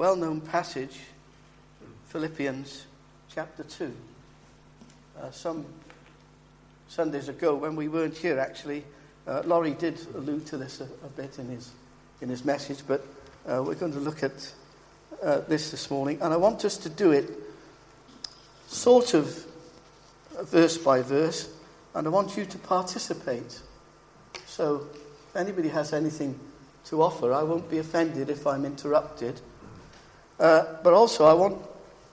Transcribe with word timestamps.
well 0.00 0.16
known 0.16 0.40
passage, 0.40 0.98
Philippians 2.06 2.86
chapter 3.34 3.62
2. 3.64 3.94
Uh, 5.20 5.30
some 5.30 5.66
Sundays 6.88 7.28
ago, 7.28 7.54
when 7.54 7.76
we 7.76 7.86
weren't 7.86 8.16
here, 8.16 8.38
actually, 8.38 8.82
uh, 9.26 9.42
Laurie 9.44 9.74
did 9.74 10.00
allude 10.14 10.46
to 10.46 10.56
this 10.56 10.80
a, 10.80 10.84
a, 10.84 11.08
bit 11.14 11.38
in 11.38 11.50
his, 11.50 11.72
in 12.22 12.30
his 12.30 12.46
message, 12.46 12.78
but 12.88 13.06
uh, 13.46 13.62
we're 13.62 13.74
going 13.74 13.92
to 13.92 13.98
look 13.98 14.22
at 14.22 14.54
uh, 15.22 15.40
this 15.40 15.70
this 15.70 15.90
morning. 15.90 16.16
And 16.22 16.32
I 16.32 16.38
want 16.38 16.64
us 16.64 16.78
to 16.78 16.88
do 16.88 17.10
it 17.10 17.28
sort 18.68 19.12
of 19.12 19.44
verse 20.44 20.78
by 20.78 21.02
verse, 21.02 21.52
and 21.94 22.06
I 22.06 22.10
want 22.10 22.38
you 22.38 22.46
to 22.46 22.56
participate. 22.56 23.60
So, 24.46 24.86
if 25.28 25.36
anybody 25.36 25.68
has 25.68 25.92
anything 25.92 26.40
to 26.86 27.02
offer, 27.02 27.34
I 27.34 27.42
won't 27.42 27.68
be 27.68 27.76
offended 27.76 28.30
if 28.30 28.46
I'm 28.46 28.64
interrupted. 28.64 29.42
Uh, 30.40 30.64
but 30.82 30.94
also, 30.94 31.26
I 31.26 31.34
want 31.34 31.58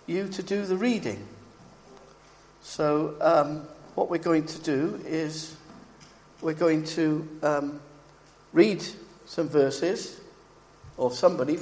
you 0.05 0.27
to 0.27 0.43
do 0.43 0.65
the 0.65 0.75
reading. 0.75 1.25
So, 2.61 3.15
um, 3.21 3.65
what 3.95 4.09
we're 4.09 4.17
going 4.17 4.45
to 4.45 4.59
do 4.59 5.01
is 5.05 5.55
we're 6.41 6.53
going 6.53 6.83
to 6.83 7.27
um, 7.41 7.79
read 8.51 8.83
some 9.25 9.47
verses, 9.47 10.19
or 10.97 11.09
somebody 11.09 11.57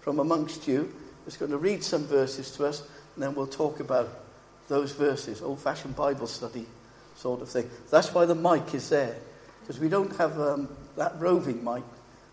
from 0.00 0.18
amongst 0.18 0.66
you 0.66 0.92
is 1.28 1.36
going 1.36 1.52
to 1.52 1.58
read 1.58 1.84
some 1.84 2.04
verses 2.06 2.50
to 2.56 2.66
us, 2.66 2.82
and 3.14 3.22
then 3.22 3.34
we'll 3.36 3.46
talk 3.46 3.78
about 3.78 4.08
those 4.66 4.90
verses, 4.90 5.42
old 5.42 5.60
fashioned 5.60 5.94
Bible 5.94 6.26
study 6.26 6.66
sort 7.14 7.40
of 7.40 7.48
thing. 7.48 7.70
That's 7.90 8.12
why 8.12 8.24
the 8.24 8.34
mic 8.34 8.74
is 8.74 8.88
there, 8.88 9.16
because 9.60 9.78
we 9.78 9.88
don't 9.88 10.14
have 10.16 10.40
um, 10.40 10.68
that 10.96 11.14
roving 11.20 11.62
mic 11.62 11.84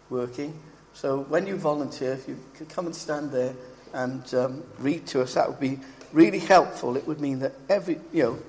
working. 0.09 0.59
So 0.93 1.19
when 1.29 1.45
you 1.45 1.57
volunteer, 1.57 2.13
if 2.13 2.27
you 2.27 2.39
could 2.55 2.69
come 2.69 2.87
and 2.87 2.95
stand 2.95 3.31
there 3.31 3.53
and 3.93 4.33
um, 4.33 4.63
read 4.79 5.05
to 5.07 5.21
us, 5.21 5.33
that 5.33 5.47
would 5.47 5.59
be 5.59 5.79
really 6.13 6.39
helpful. 6.39 6.97
It 6.97 7.07
would 7.07 7.19
mean 7.19 7.39
that 7.39 7.53
every, 7.69 7.99
you 8.13 8.23
know, 8.23 8.39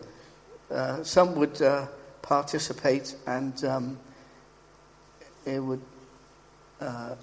uh, 0.77 1.03
some 1.03 1.35
would 1.37 1.61
uh, 1.63 1.87
participate 2.23 3.17
and 3.27 3.65
um, 3.65 3.99
it 5.47 5.61
would 5.61 5.83
uh, 6.81 7.15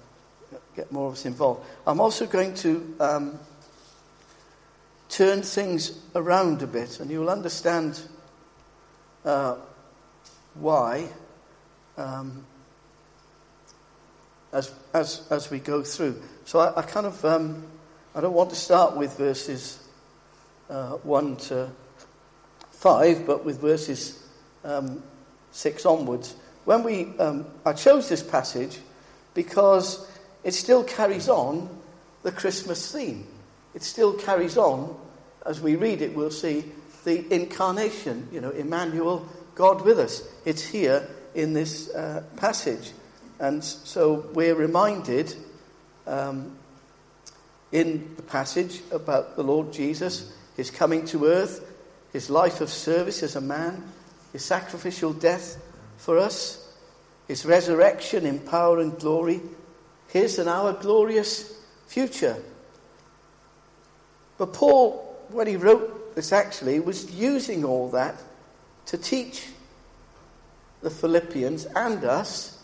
get 0.74 0.90
more 0.92 1.08
of 1.08 1.14
us 1.14 1.24
involved. 1.24 1.64
I'm 1.86 2.00
also 2.00 2.26
going 2.26 2.54
to 2.54 2.94
um, 3.00 3.38
turn 5.08 5.42
things 5.42 5.98
around 6.14 6.62
a 6.62 6.66
bit, 6.66 7.00
and 7.00 7.10
you'll 7.10 7.30
understand 7.30 8.00
uh, 9.24 9.56
why 10.54 11.08
um, 11.96 12.44
as, 14.52 14.72
as, 14.92 15.26
as 15.30 15.50
we 15.50 15.58
go 15.58 15.82
through. 15.82 16.20
So 16.44 16.58
I, 16.58 16.80
I 16.80 16.82
kind 16.82 17.06
of, 17.06 17.24
um, 17.24 17.64
I 18.16 18.22
don't 18.22 18.32
want 18.32 18.48
to 18.48 18.56
start 18.56 18.96
with 18.96 19.18
verses 19.18 19.78
uh, 20.70 20.92
1 20.92 21.36
to 21.36 21.70
5, 22.70 23.26
but 23.26 23.44
with 23.44 23.60
verses 23.60 24.26
um, 24.64 25.02
6 25.50 25.84
onwards. 25.84 26.34
When 26.64 26.82
we, 26.82 27.14
um, 27.18 27.44
I 27.66 27.74
chose 27.74 28.08
this 28.08 28.22
passage 28.22 28.78
because 29.34 30.10
it 30.44 30.54
still 30.54 30.82
carries 30.82 31.28
on 31.28 31.68
the 32.22 32.32
Christmas 32.32 32.90
theme. 32.90 33.26
It 33.74 33.82
still 33.82 34.14
carries 34.14 34.56
on, 34.56 34.98
as 35.44 35.60
we 35.60 35.76
read 35.76 36.00
it, 36.00 36.16
we'll 36.16 36.30
see 36.30 36.64
the 37.04 37.30
incarnation, 37.30 38.30
you 38.32 38.40
know, 38.40 38.48
Emmanuel, 38.48 39.28
God 39.54 39.82
with 39.82 39.98
us. 39.98 40.26
It's 40.46 40.62
here 40.62 41.06
in 41.34 41.52
this 41.52 41.90
uh, 41.90 42.22
passage. 42.36 42.92
And 43.40 43.62
so 43.62 44.30
we're 44.32 44.54
reminded 44.54 45.34
um, 46.06 46.56
in 47.76 48.10
the 48.16 48.22
passage 48.22 48.80
about 48.90 49.36
the 49.36 49.42
Lord 49.42 49.70
Jesus, 49.70 50.32
his 50.56 50.70
coming 50.70 51.04
to 51.08 51.26
earth, 51.26 51.62
his 52.10 52.30
life 52.30 52.62
of 52.62 52.70
service 52.70 53.22
as 53.22 53.36
a 53.36 53.40
man, 53.42 53.84
his 54.32 54.42
sacrificial 54.42 55.12
death 55.12 55.62
for 55.98 56.16
us, 56.16 56.72
his 57.28 57.44
resurrection 57.44 58.24
in 58.24 58.38
power 58.38 58.80
and 58.80 58.98
glory, 58.98 59.42
his 60.08 60.38
and 60.38 60.48
our 60.48 60.72
glorious 60.72 61.52
future. 61.86 62.42
But 64.38 64.54
Paul, 64.54 65.26
when 65.28 65.46
he 65.46 65.56
wrote 65.56 66.14
this, 66.14 66.32
actually 66.32 66.80
was 66.80 67.12
using 67.12 67.62
all 67.62 67.90
that 67.90 68.16
to 68.86 68.96
teach 68.96 69.48
the 70.80 70.88
Philippians 70.88 71.66
and 71.66 72.02
us 72.04 72.58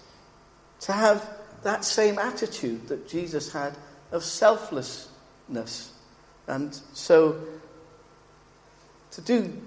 to 0.81 0.93
have 0.93 1.29
that 1.65 1.85
same 1.85 2.19
attitude 2.19 2.89
that 2.89 3.07
Jesus 3.07 3.53
had 3.53 3.77
of 4.13 4.23
selflessness. 4.23 5.93
And 6.47 6.75
so, 6.93 7.41
to 9.13 9.21
do, 9.21 9.61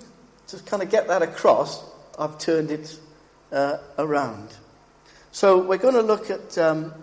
to 0.48 0.58
kind 0.60 0.82
of 0.82 0.90
get 0.90 1.08
that 1.08 1.22
across, 1.22 1.84
I've 2.18 2.38
turned 2.40 2.72
it 2.72 2.98
uh, 3.52 3.78
around. 3.98 4.50
So, 5.32 5.60
we're 5.62 5.78
going 5.78 5.96
to 5.96 6.02
look 6.02 6.30
at 6.30 6.58
um, 6.58 6.94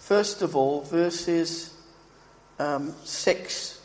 First 0.00 0.40
of 0.40 0.56
all, 0.56 0.80
verses 0.80 1.74
um, 2.58 2.94
6 3.04 3.80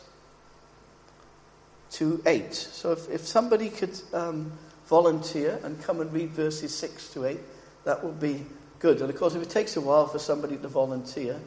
to 1.90 2.22
8. 2.24 2.54
So 2.54 2.92
if, 2.92 3.10
if 3.10 3.20
somebody 3.26 3.68
could 3.68 4.00
um, 4.14 4.50
volunteer 4.86 5.60
and 5.62 5.80
come 5.82 6.00
and 6.00 6.10
read 6.12 6.30
verses 6.30 6.74
6 6.74 7.12
to 7.12 7.26
8, 7.26 7.38
that 7.84 8.02
would 8.02 8.18
be 8.18 8.46
good. 8.78 9.02
And 9.02 9.10
of 9.10 9.16
course, 9.16 9.34
if 9.34 9.42
it 9.42 9.50
takes 9.50 9.76
a 9.76 9.80
while 9.80 10.06
for 10.06 10.18
somebody 10.18 10.56
to 10.56 10.68
volunteer, 10.68 11.38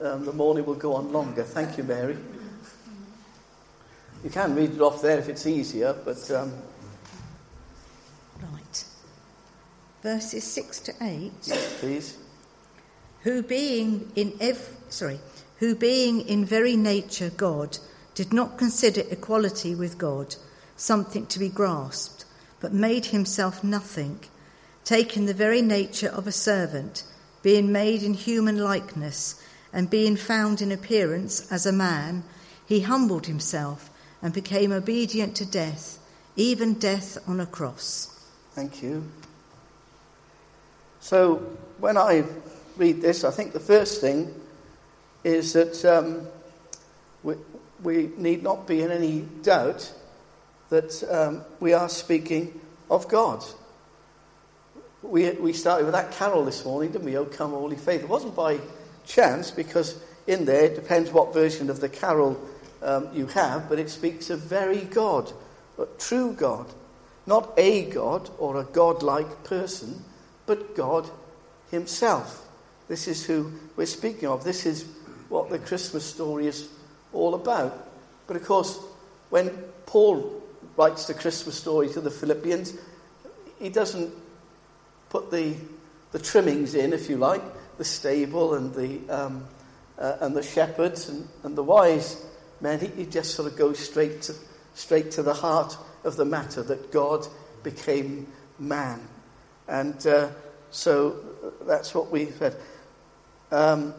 um, 0.00 0.24
the 0.24 0.32
morning 0.32 0.64
will 0.64 0.74
go 0.74 0.94
on 0.94 1.12
longer. 1.12 1.42
Thank 1.42 1.78
you, 1.78 1.84
Mary. 1.84 2.16
You 4.24 4.30
can 4.30 4.54
read 4.54 4.72
it 4.72 4.80
off 4.80 5.02
there 5.02 5.18
if 5.18 5.28
it's 5.28 5.46
easier, 5.46 5.94
but. 6.04 6.30
Um, 6.30 6.52
right. 8.42 8.84
Verses 10.02 10.44
6 10.44 10.80
to 10.80 10.94
8. 11.00 11.32
Yes, 11.44 11.80
please 11.80 12.18
who 13.26 13.42
being 13.42 14.12
in 14.14 14.32
ev- 14.40 14.76
sorry, 14.88 15.18
who 15.58 15.74
being 15.74 16.20
in 16.28 16.44
very 16.44 16.76
nature 16.76 17.28
God, 17.28 17.76
did 18.14 18.32
not 18.32 18.56
consider 18.56 19.02
equality 19.10 19.74
with 19.74 19.98
God 19.98 20.36
something 20.76 21.26
to 21.26 21.40
be 21.40 21.48
grasped, 21.48 22.24
but 22.60 22.72
made 22.72 23.06
himself 23.06 23.64
nothing, 23.64 24.20
taking 24.84 25.26
the 25.26 25.34
very 25.34 25.60
nature 25.60 26.08
of 26.08 26.28
a 26.28 26.32
servant, 26.32 27.02
being 27.42 27.72
made 27.72 28.04
in 28.04 28.14
human 28.14 28.58
likeness, 28.58 29.42
and 29.76 29.90
being 29.90 30.16
found 30.16 30.62
in 30.62 30.72
appearance 30.72 31.52
as 31.52 31.66
a 31.66 31.72
man, 31.72 32.24
he 32.64 32.80
humbled 32.80 33.26
himself 33.26 33.90
and 34.22 34.32
became 34.32 34.72
obedient 34.72 35.36
to 35.36 35.44
death, 35.44 35.98
even 36.34 36.72
death 36.72 37.18
on 37.28 37.40
a 37.40 37.46
cross. 37.46 38.26
Thank 38.52 38.82
you. 38.82 39.04
So, 41.00 41.36
when 41.78 41.98
I 41.98 42.24
read 42.78 43.02
this, 43.02 43.22
I 43.22 43.30
think 43.30 43.52
the 43.52 43.60
first 43.60 44.00
thing 44.00 44.34
is 45.22 45.52
that 45.52 45.84
um, 45.84 46.26
we, 47.22 47.34
we, 47.82 48.10
need 48.16 48.42
not 48.42 48.66
be 48.66 48.80
in 48.80 48.90
any 48.90 49.20
doubt 49.42 49.92
that 50.70 51.04
um, 51.10 51.44
we 51.60 51.74
are 51.74 51.90
speaking 51.90 52.58
of 52.90 53.08
God. 53.08 53.44
We, 55.02 55.32
we 55.32 55.52
started 55.52 55.84
with 55.84 55.92
that 55.92 56.12
carol 56.12 56.46
this 56.46 56.64
morning, 56.64 56.92
didn't 56.92 57.04
we? 57.04 57.18
Oh, 57.18 57.26
come, 57.26 57.50
holy 57.50 57.76
faith. 57.76 58.00
It 58.00 58.08
wasn't 58.08 58.34
by 58.34 58.58
chance, 59.06 59.50
because 59.50 59.98
in 60.26 60.44
there, 60.44 60.64
it 60.64 60.74
depends 60.74 61.10
what 61.10 61.32
version 61.32 61.70
of 61.70 61.80
the 61.80 61.88
carol 61.88 62.38
um, 62.82 63.08
you 63.14 63.26
have, 63.28 63.68
but 63.68 63.78
it 63.78 63.88
speaks 63.88 64.28
of 64.30 64.40
very 64.40 64.80
God, 64.80 65.32
but 65.76 65.98
true 65.98 66.32
God. 66.32 66.66
Not 67.26 67.52
a 67.56 67.90
God 67.90 68.30
or 68.38 68.60
a 68.60 68.64
God-like 68.64 69.44
person, 69.44 70.04
but 70.46 70.76
God 70.76 71.08
Himself. 71.70 72.46
This 72.88 73.08
is 73.08 73.24
who 73.24 73.52
we're 73.76 73.86
speaking 73.86 74.28
of. 74.28 74.44
This 74.44 74.64
is 74.64 74.84
what 75.28 75.50
the 75.50 75.58
Christmas 75.58 76.04
story 76.04 76.46
is 76.46 76.68
all 77.12 77.34
about. 77.34 77.88
But 78.26 78.36
of 78.36 78.44
course, 78.44 78.78
when 79.30 79.50
Paul 79.86 80.42
writes 80.76 81.06
the 81.06 81.14
Christmas 81.14 81.56
story 81.56 81.88
to 81.90 82.00
the 82.00 82.10
Philippians, 82.10 82.74
he 83.58 83.70
doesn't 83.70 84.12
put 85.08 85.30
the, 85.30 85.54
the 86.12 86.18
trimmings 86.18 86.74
in, 86.74 86.92
if 86.92 87.08
you 87.08 87.16
like, 87.16 87.42
the 87.78 87.84
stable 87.84 88.54
and 88.54 88.74
the, 88.74 89.00
um, 89.08 89.44
uh, 89.98 90.16
and 90.20 90.36
the 90.36 90.42
shepherds 90.42 91.08
and, 91.08 91.28
and 91.42 91.56
the 91.56 91.62
wise 91.62 92.24
men. 92.60 92.80
He, 92.80 92.86
he, 92.88 93.06
just 93.06 93.34
sort 93.34 93.50
of 93.50 93.58
goes 93.58 93.78
straight 93.78 94.22
to, 94.22 94.34
straight 94.74 95.10
to 95.12 95.22
the 95.22 95.34
heart 95.34 95.76
of 96.04 96.16
the 96.16 96.24
matter 96.24 96.62
that 96.62 96.92
God 96.92 97.26
became 97.62 98.26
man. 98.58 99.00
And 99.68 100.06
uh, 100.06 100.30
so 100.70 101.16
that's 101.62 101.94
what 101.94 102.10
we 102.10 102.26
said. 102.26 102.56
Um, 103.50 103.94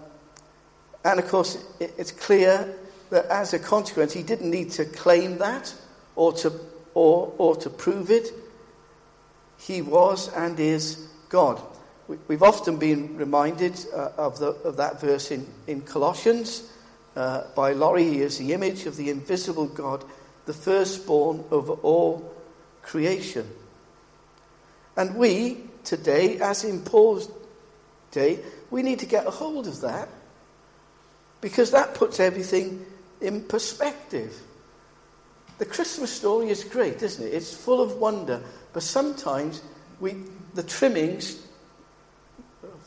and 1.04 1.20
of 1.20 1.28
course, 1.28 1.64
it, 1.80 1.94
it's 1.98 2.12
clear 2.12 2.74
that 3.10 3.26
as 3.26 3.54
a 3.54 3.60
consequence, 3.60 4.14
he 4.14 4.24
didn't 4.24 4.50
need 4.50 4.72
to 4.72 4.86
claim 4.86 5.38
that 5.38 5.74
or 6.16 6.34
to, 6.34 6.52
or, 6.94 7.34
or 7.38 7.56
to 7.58 7.70
prove 7.70 8.12
it. 8.12 8.34
He 9.58 9.82
was 9.82 10.34
and 10.34 10.60
is 10.60 11.08
God. 11.30 11.62
We, 12.08 12.36
have 12.36 12.44
often 12.44 12.78
been 12.78 13.18
reminded 13.18 13.78
uh, 13.94 14.12
of, 14.18 14.40
the, 14.40 14.48
of 14.48 14.78
that 14.78 15.02
verse 15.02 15.30
in, 15.30 15.46
in 15.68 15.82
Colossians 15.82 16.72
uh, 17.18 17.44
by 17.54 17.74
Laurie. 17.74 18.06
He 18.06 18.22
is 18.22 18.38
the 18.38 18.54
image 18.54 18.86
of 18.86 18.96
the 18.96 19.10
invisible 19.10 19.68
God, 19.68 20.06
the 20.46 20.54
firstborn 20.54 21.44
of 21.52 21.70
all 21.84 22.34
creation. 22.82 23.46
And 24.96 25.16
we, 25.16 25.58
today, 25.84 26.40
as 26.40 26.64
in 26.64 26.82
Paul's 26.82 27.30
day, 28.12 28.40
we 28.72 28.84
need 28.84 29.00
to 29.00 29.06
get 29.06 29.28
a 29.28 29.32
hold 29.32 29.68
of 29.68 29.82
that 29.82 30.08
because 31.42 31.72
that 31.72 31.94
puts 31.94 32.22
everything 32.22 32.86
in 33.20 33.44
perspective. 33.44 34.42
The 35.58 35.66
Christmas 35.66 36.12
story 36.12 36.50
is 36.50 36.64
great, 36.64 37.02
isn't 37.02 37.26
it? 37.26 37.34
It's 37.34 37.54
full 37.54 37.82
of 37.82 37.98
wonder, 37.98 38.42
but 38.72 38.84
sometimes 38.84 39.62
we, 40.00 40.16
the 40.54 40.64
trimmings, 40.64 41.47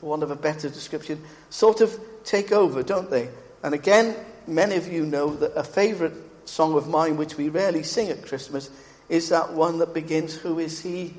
for 0.00 0.06
want 0.06 0.22
of 0.22 0.30
a 0.30 0.36
better 0.36 0.68
description, 0.68 1.22
sort 1.50 1.82
of 1.82 1.98
take 2.24 2.52
over, 2.52 2.82
don't 2.82 3.10
they? 3.10 3.28
And 3.62 3.74
again, 3.74 4.16
many 4.46 4.76
of 4.76 4.90
you 4.90 5.04
know 5.04 5.34
that 5.36 5.52
a 5.52 5.62
favourite 5.62 6.14
song 6.46 6.74
of 6.74 6.88
mine, 6.88 7.18
which 7.18 7.36
we 7.36 7.50
rarely 7.50 7.82
sing 7.82 8.08
at 8.08 8.26
Christmas, 8.26 8.70
is 9.10 9.28
that 9.28 9.52
one 9.52 9.78
that 9.78 9.92
begins, 9.92 10.34
Who 10.34 10.58
is 10.58 10.80
he 10.80 11.14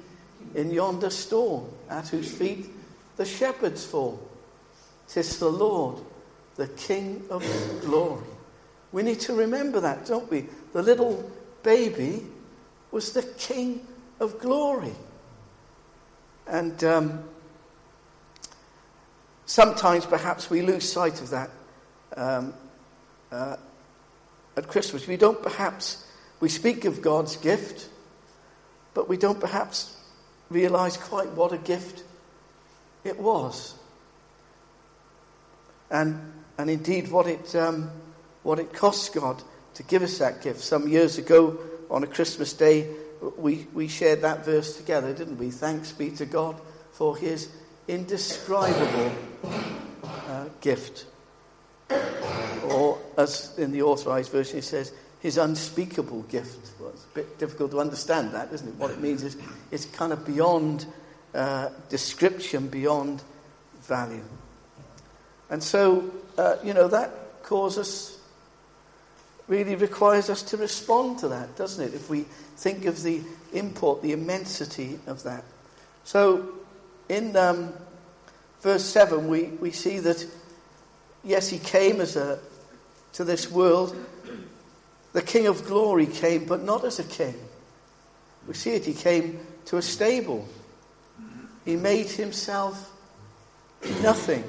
in 0.55 0.71
yonder 0.71 1.11
stall, 1.11 1.71
at 1.89 2.07
whose 2.07 2.31
feet 2.31 2.69
the 3.17 3.25
shepherds 3.25 3.85
fall? 3.85 4.19
Tis 5.07 5.37
the 5.37 5.49
Lord, 5.49 6.01
the 6.55 6.67
King 6.69 7.23
of 7.29 7.45
glory. 7.81 8.25
We 8.91 9.03
need 9.03 9.19
to 9.21 9.33
remember 9.33 9.79
that, 9.81 10.05
don't 10.05 10.29
we? 10.31 10.47
The 10.73 10.81
little 10.81 11.31
baby 11.63 12.25
was 12.91 13.13
the 13.13 13.23
King 13.23 13.85
of 14.19 14.39
glory. 14.39 14.95
And 16.47 16.83
um, 16.83 17.23
sometimes 19.51 20.05
perhaps 20.05 20.49
we 20.49 20.61
lose 20.61 20.89
sight 20.89 21.19
of 21.19 21.31
that 21.31 21.49
um, 22.15 22.53
uh, 23.33 23.57
at 24.55 24.65
Christmas. 24.69 25.05
We 25.07 25.17
don't 25.17 25.43
perhaps, 25.43 26.07
we 26.39 26.47
speak 26.47 26.85
of 26.85 27.01
God's 27.01 27.35
gift, 27.35 27.89
but 28.93 29.09
we 29.09 29.17
don't 29.17 29.41
perhaps 29.41 29.97
realize 30.49 30.95
quite 30.95 31.31
what 31.31 31.51
a 31.51 31.57
gift 31.57 32.01
it 33.03 33.19
was. 33.19 33.73
And, 35.89 36.31
and 36.57 36.69
indeed 36.69 37.11
what 37.11 37.27
it, 37.27 37.53
um, 37.53 37.91
what 38.43 38.57
it 38.57 38.71
costs 38.71 39.09
God 39.09 39.43
to 39.73 39.83
give 39.83 40.01
us 40.01 40.17
that 40.19 40.41
gift. 40.41 40.61
Some 40.61 40.87
years 40.87 41.17
ago, 41.17 41.59
on 41.89 42.03
a 42.05 42.07
Christmas 42.07 42.53
day, 42.53 42.87
we, 43.37 43.67
we 43.73 43.89
shared 43.89 44.21
that 44.21 44.45
verse 44.45 44.77
together, 44.77 45.13
didn't 45.13 45.37
we? 45.37 45.51
Thanks 45.51 45.91
be 45.91 46.09
to 46.11 46.25
God 46.25 46.55
for 46.93 47.17
his 47.17 47.49
indescribable 47.87 49.11
uh, 50.03 50.45
gift. 50.61 51.05
Or, 52.69 52.97
as 53.17 53.57
in 53.57 53.71
the 53.71 53.81
authorized 53.81 54.31
version, 54.31 54.59
it 54.59 54.63
says, 54.63 54.93
his 55.19 55.37
unspeakable 55.37 56.23
gift. 56.23 56.71
Well, 56.79 56.89
it's 56.89 57.05
a 57.05 57.15
bit 57.15 57.37
difficult 57.37 57.71
to 57.71 57.79
understand 57.79 58.31
that, 58.31 58.51
isn't 58.51 58.67
it? 58.67 58.75
What 58.75 58.91
it 58.91 58.99
means 58.99 59.23
is 59.23 59.37
it's 59.69 59.85
kind 59.85 60.13
of 60.13 60.25
beyond 60.25 60.85
uh, 61.33 61.69
description, 61.89 62.67
beyond 62.67 63.21
value. 63.83 64.23
And 65.49 65.61
so, 65.61 66.09
uh, 66.37 66.55
you 66.63 66.73
know, 66.73 66.87
that 66.87 67.43
causes 67.43 68.17
really 69.47 69.75
requires 69.75 70.29
us 70.29 70.43
to 70.43 70.57
respond 70.57 71.19
to 71.19 71.27
that, 71.27 71.55
doesn't 71.57 71.83
it? 71.83 71.93
If 71.93 72.09
we 72.09 72.21
think 72.55 72.85
of 72.85 73.03
the 73.03 73.21
import, 73.51 74.01
the 74.01 74.13
immensity 74.13 74.97
of 75.07 75.23
that. 75.23 75.43
So, 76.05 76.49
in 77.11 77.35
um, 77.35 77.73
verse 78.61 78.85
7, 78.85 79.27
we, 79.27 79.43
we 79.43 79.71
see 79.71 79.99
that, 79.99 80.25
yes, 81.23 81.49
he 81.49 81.59
came 81.59 82.01
as 82.01 82.15
a, 82.15 82.39
to 83.13 83.23
this 83.23 83.51
world. 83.51 83.95
The 85.13 85.21
King 85.21 85.47
of 85.47 85.65
glory 85.65 86.05
came, 86.05 86.45
but 86.45 86.63
not 86.63 86.85
as 86.85 86.99
a 86.99 87.03
king. 87.03 87.35
We 88.47 88.53
see 88.53 88.71
it, 88.71 88.85
he 88.85 88.93
came 88.93 89.39
to 89.65 89.77
a 89.77 89.81
stable. 89.81 90.47
He 91.65 91.75
made 91.75 92.09
himself 92.09 92.91
nothing, 94.01 94.43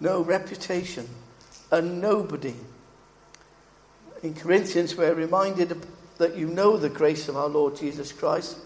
no 0.00 0.22
reputation, 0.22 1.08
a 1.70 1.80
nobody 1.80 2.54
in 4.22 4.34
Corinthians, 4.34 4.96
we're 4.96 5.14
reminded 5.14 5.86
that 6.18 6.36
you 6.36 6.46
know 6.46 6.76
the 6.76 6.88
grace 6.88 7.28
of 7.28 7.36
our 7.36 7.48
Lord 7.48 7.76
Jesus 7.76 8.12
Christ, 8.12 8.56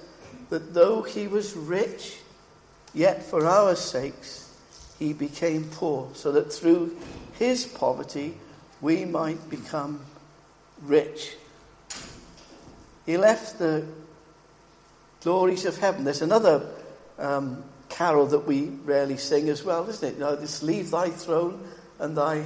that 0.48 0.74
though 0.74 1.02
he 1.02 1.26
was 1.26 1.54
rich, 1.54 2.16
yet 2.94 3.22
for 3.22 3.46
our 3.46 3.76
sakes 3.76 4.52
he 4.98 5.12
became 5.12 5.64
poor, 5.64 6.10
so 6.14 6.32
that 6.32 6.52
through 6.52 6.96
his 7.38 7.66
poverty 7.66 8.34
we 8.80 9.04
might 9.04 9.48
become 9.48 10.00
rich. 10.82 11.36
He 13.06 13.16
left 13.16 13.58
the 13.58 13.86
glories 15.22 15.64
of 15.64 15.78
heaven. 15.78 16.04
There's 16.04 16.22
another 16.22 16.66
um, 17.18 17.64
carol 17.88 18.26
that 18.26 18.46
we 18.46 18.66
rarely 18.84 19.16
sing 19.16 19.48
as 19.48 19.64
well, 19.64 19.88
isn't 19.88 20.08
it? 20.08 20.14
You 20.14 20.20
know, 20.20 20.36
just 20.36 20.62
leave 20.62 20.90
thy 20.90 21.08
throne 21.08 21.66
and 21.98 22.16
thy 22.16 22.44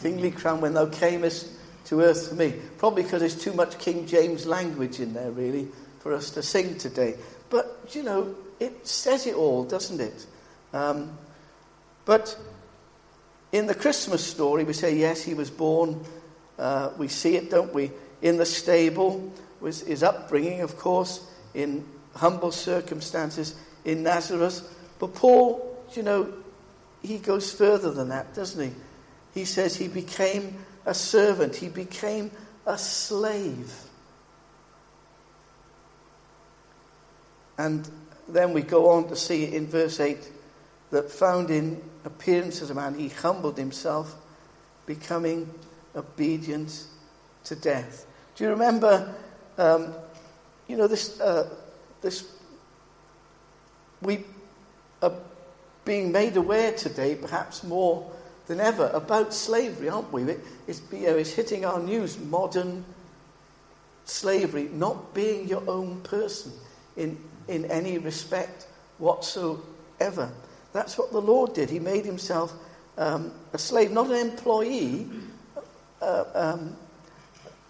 kingly 0.00 0.30
crown 0.30 0.60
when 0.60 0.74
thou 0.74 0.86
camest 0.86 1.48
to 1.86 2.00
earth 2.00 2.28
for 2.28 2.34
me. 2.34 2.54
Probably 2.78 3.02
because 3.02 3.20
there's 3.20 3.40
too 3.40 3.52
much 3.52 3.78
King 3.78 4.06
James 4.06 4.46
language 4.46 5.00
in 5.00 5.12
there, 5.12 5.30
really, 5.30 5.68
for 6.00 6.14
us 6.14 6.30
to 6.30 6.42
sing 6.42 6.78
today. 6.78 7.16
But, 7.50 7.88
you 7.90 8.02
know, 8.02 8.34
it 8.58 8.86
says 8.86 9.26
it 9.26 9.34
all, 9.34 9.64
doesn't 9.64 10.00
it? 10.00 10.26
Um, 10.72 11.18
but 12.04 12.38
in 13.52 13.66
the 13.66 13.74
Christmas 13.74 14.24
story, 14.24 14.64
we 14.64 14.72
say, 14.72 14.96
yes, 14.96 15.22
he 15.22 15.34
was 15.34 15.50
born. 15.50 16.04
Uh, 16.58 16.90
we 16.96 17.08
see 17.08 17.36
it, 17.36 17.50
don't 17.50 17.74
we? 17.74 17.90
In 18.22 18.36
the 18.36 18.46
stable 18.46 19.32
was 19.60 19.80
his 19.82 20.02
upbringing, 20.02 20.60
of 20.60 20.78
course, 20.78 21.26
in 21.54 21.84
humble 22.14 22.52
circumstances 22.52 23.54
in 23.84 24.02
Nazareth. 24.02 24.62
But 24.98 25.14
Paul, 25.14 25.76
you 25.94 26.02
know, 26.02 26.32
he 27.02 27.18
goes 27.18 27.52
further 27.52 27.90
than 27.90 28.10
that, 28.10 28.34
doesn't 28.34 28.62
he? 28.62 28.74
He 29.34 29.44
says 29.44 29.76
he 29.76 29.88
became 29.88 30.56
a 30.86 30.94
servant, 30.94 31.56
he 31.56 31.68
became 31.68 32.30
a 32.66 32.78
slave. 32.78 33.72
And 37.60 37.86
then 38.26 38.54
we 38.54 38.62
go 38.62 38.88
on 38.88 39.08
to 39.08 39.16
see 39.16 39.54
in 39.54 39.66
verse 39.66 40.00
8 40.00 40.16
that 40.92 41.10
found 41.10 41.50
in 41.50 41.82
appearance 42.06 42.62
as 42.62 42.70
a 42.70 42.74
man, 42.74 42.94
he 42.94 43.10
humbled 43.10 43.58
himself, 43.58 44.16
becoming 44.86 45.52
obedient 45.94 46.84
to 47.44 47.54
death. 47.54 48.06
Do 48.34 48.44
you 48.44 48.50
remember, 48.50 49.14
um, 49.58 49.92
you 50.68 50.78
know, 50.78 50.86
this, 50.86 51.20
uh, 51.20 51.50
this, 52.00 52.32
we 54.00 54.24
are 55.02 55.12
being 55.84 56.12
made 56.12 56.38
aware 56.38 56.72
today, 56.72 57.14
perhaps 57.14 57.62
more 57.62 58.10
than 58.46 58.58
ever 58.58 58.90
about 58.94 59.34
slavery, 59.34 59.90
aren't 59.90 60.10
we? 60.10 60.22
It's, 60.66 60.80
you 60.90 61.08
know, 61.08 61.16
it's 61.16 61.32
hitting 61.32 61.66
our 61.66 61.78
news, 61.78 62.18
modern 62.18 62.86
slavery, 64.06 64.70
not 64.72 65.12
being 65.12 65.46
your 65.46 65.68
own 65.68 66.00
person 66.00 66.52
in, 66.96 67.18
in 67.48 67.64
any 67.66 67.98
respect 67.98 68.66
whatsoever. 68.98 70.30
That's 70.72 70.96
what 70.96 71.12
the 71.12 71.20
Lord 71.20 71.54
did. 71.54 71.70
He 71.70 71.78
made 71.78 72.04
himself 72.04 72.52
um, 72.96 73.32
a 73.52 73.58
slave, 73.58 73.90
not 73.90 74.06
an 74.06 74.16
employee, 74.16 75.08
uh, 76.00 76.24
um, 76.34 76.76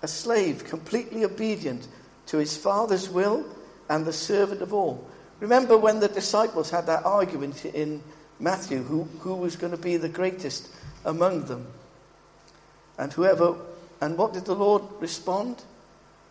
a 0.03 0.09
slave, 0.09 0.65
completely 0.65 1.25
obedient 1.25 1.89
to 2.27 2.39
his 2.39 2.57
Father's 2.57 3.09
will 3.09 3.45
and 3.89 4.05
the 4.05 4.13
servant 4.13 4.63
of 4.63 4.73
all. 4.73 5.09
Remember 5.41 5.77
when 5.77 6.01
the 6.01 6.09
disciples 6.09 6.71
had 6.71 6.87
that 6.87 7.05
argument 7.05 7.65
in 7.65 8.03
Matthew, 8.39 8.83
who, 8.83 9.05
who 9.21 9.35
was 9.35 9.57
going 9.57 9.73
to 9.73 9.79
be 9.79 9.97
the 9.97 10.09
greatest 10.09 10.69
among 11.05 11.47
them. 11.47 11.67
And 12.99 13.13
whoever, 13.13 13.57
and 14.01 14.19
what 14.19 14.33
did 14.33 14.45
the 14.45 14.55
Lord 14.55 14.83
respond? 15.01 15.63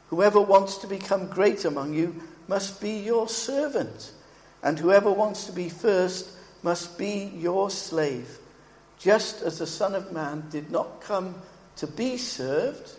Whoever 0.10 0.42
wants 0.42 0.78
to 0.78 0.88
become 0.88 1.28
great 1.28 1.66
among 1.66 1.94
you 1.94 2.22
must 2.50 2.82
be 2.82 2.98
your 3.00 3.30
servant, 3.30 4.12
and 4.64 4.78
whoever 4.78 5.12
wants 5.12 5.46
to 5.46 5.52
be 5.52 5.70
first 5.70 6.32
must 6.64 6.98
be 6.98 7.32
your 7.38 7.70
slave, 7.70 8.40
just 8.98 9.42
as 9.44 9.60
the 9.60 9.68
Son 9.68 9.96
of 9.96 10.12
Man 10.12 10.44
did 10.50 10.72
not 10.72 11.00
come 11.00 11.36
to 11.78 11.88
be 11.88 12.18
served, 12.18 12.92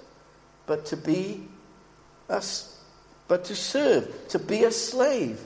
but 0.66 0.86
to 0.86 0.96
be 0.96 1.46
us, 2.28 2.80
but 3.28 3.44
to 3.44 3.56
serve, 3.56 4.28
to 4.28 4.38
be 4.38 4.64
a 4.64 4.70
slave, 4.70 5.40